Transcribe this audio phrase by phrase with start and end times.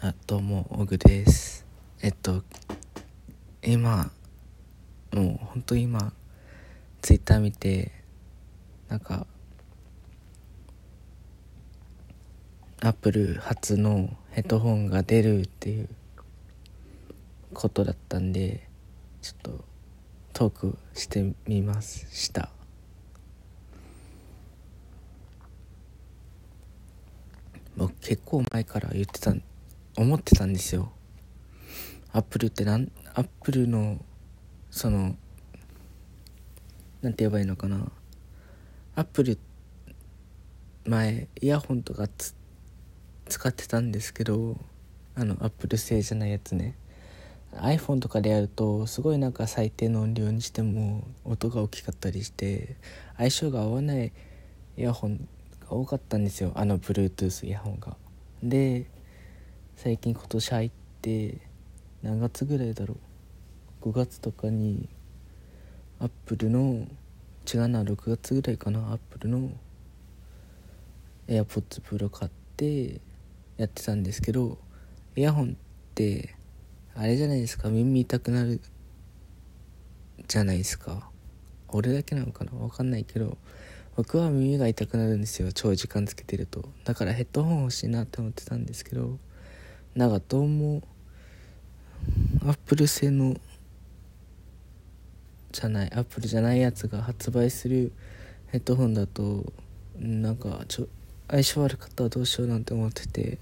[0.00, 1.66] あどうもオグです。
[2.02, 2.44] えっと
[3.64, 4.12] 今
[5.12, 6.12] もう本当今
[7.02, 7.90] ツイッター見て
[8.88, 9.26] なんか
[12.80, 15.88] アップル初のヘッドホンが出るっていう
[17.52, 18.68] ことだったんで
[19.20, 19.64] ちょっと
[20.32, 22.50] トークしてみました。
[27.76, 29.34] 僕結構前から言ってた
[29.98, 30.92] 思ってたんですよ。
[32.12, 33.98] アップルってなんアップルの
[34.70, 35.16] その
[37.02, 37.90] なんて言えばいいのかな。
[38.94, 39.38] アップル
[40.86, 42.06] 前イヤホンとか
[43.26, 44.56] 使ってたんですけど
[45.16, 46.76] あのアップル製じゃないやつね。
[47.56, 52.76] iPhone とかでやるとすごいなんか最低の音量にしても音が大きかったりして
[53.16, 54.12] 相性が合わない
[54.76, 55.26] イヤホン
[55.68, 56.52] が多かったんですよ。
[56.54, 57.96] あの Bluetooth イヤホンが。
[58.44, 58.86] で
[59.80, 60.70] 最近今年入っ
[61.02, 61.38] て
[62.02, 62.96] 何月ぐらいだろ
[63.80, 64.88] う？5月とかに
[66.00, 66.84] アップルの
[67.46, 69.52] 違うな6月ぐらいかなアップルの
[71.28, 73.00] AirPods Pro 買って
[73.56, 74.58] やってたんですけど
[75.14, 75.54] イヤホンっ
[75.94, 76.34] て
[76.96, 78.60] あれじゃないですか耳痛くなる
[80.26, 81.08] じゃないですか。
[81.68, 82.50] 俺だけなのかな？
[82.50, 83.38] 分かんないけど
[83.94, 86.68] 僕は耳が痛くなるんですよ長時間つけてると。
[86.82, 89.18] だからヘッドホン欲しいなって思ってたんですけど
[89.98, 90.80] なんかどうも
[92.44, 93.34] アップル製の
[95.50, 97.90] じゃないアップルじゃないやつが発売する
[98.52, 99.52] ヘッドホンだと
[99.98, 100.88] なんかちょ
[101.26, 103.40] 相性悪かったらどうしようなんて思ってて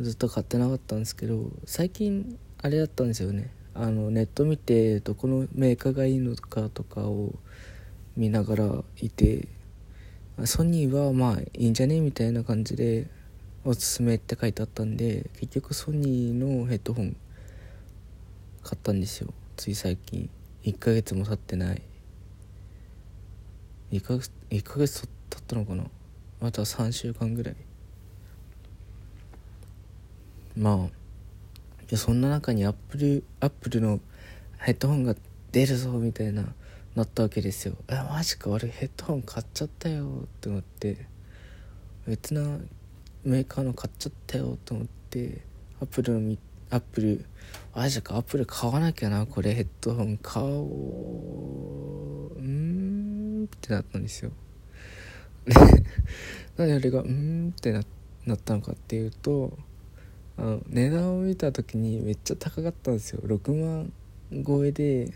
[0.00, 3.52] ずっと買ってなかったんですけど最近あれだったんですよね。
[3.74, 7.32] あのネット見てどこのメーカーがいいのかとかを
[8.16, 9.46] 見ながらいて
[10.46, 12.00] ソニーはまあいいんじゃね？
[12.00, 13.06] みたいな感じで
[13.68, 17.14] おすすめって書いてあったんで結局ソニーのヘッドホン
[18.62, 19.28] 買ったんですよ。
[19.58, 20.30] つい最近。
[20.64, 21.82] 1ヶ月も経ってない。
[23.92, 25.84] 1ヶ月1ヶ月経ったのかな。
[26.40, 27.56] あとは3週間ぐらい。
[30.56, 30.88] ま
[31.92, 34.00] あそんな中にアップルアップルの
[34.56, 35.14] ヘッドホンが
[35.52, 36.54] 出るぞみたいな
[36.96, 37.74] なったわけですよ。
[37.88, 41.06] えマジか俺ヘッドホン買っちゃったよって思って。
[42.06, 42.58] 別な
[43.28, 45.42] メーカーの買っちゃったよと思って
[45.80, 46.36] アップルの
[46.70, 47.24] アップル
[47.74, 52.38] マジかアップル買わなきゃなこれヘッドホン買おう。
[52.38, 54.32] うんってなったんですよ。
[56.56, 57.82] なんであれがうんってな
[58.26, 59.56] なったのかっていうと
[60.36, 63.20] あの値段を見た時にめっちゃ高かったんですよ。
[63.24, 63.92] 6万
[64.46, 65.12] 超えで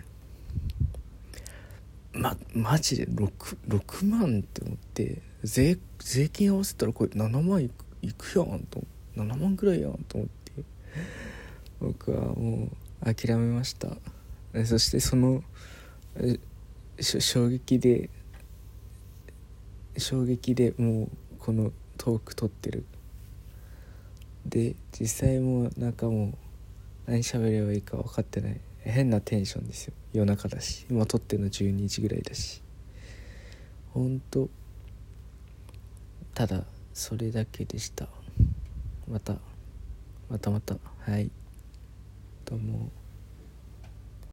[2.12, 3.30] まマジで 6,
[3.68, 8.82] 6万って思って税税金合わせたらこれ7万いくいくやんと
[9.16, 10.32] 7万ぐらいやんと思って。
[11.80, 12.68] 僕はも
[13.02, 13.96] う諦めました。
[14.64, 15.42] そしてその
[17.00, 18.10] 衝撃で
[19.96, 21.08] 衝撃でもう
[21.38, 22.84] このトーク撮ってる。
[24.46, 26.26] で実際もうなんかも
[27.06, 28.60] う何喋ればいいか分かってない。
[28.80, 29.94] 変なテンションですよ。
[30.12, 30.86] 夜中だし。
[30.90, 32.62] 今撮ってるの12時ぐらいだし。
[33.92, 34.48] ほんと
[36.34, 36.64] ただ
[36.94, 38.06] それだけでした。
[39.08, 39.36] また
[40.28, 40.76] またまた。
[41.00, 41.30] はい。
[42.44, 43.01] どうも。